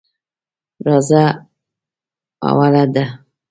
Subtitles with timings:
[0.85, 1.23] راځه
[2.47, 3.05] اوله ده.